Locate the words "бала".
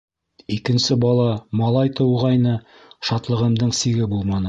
1.03-1.27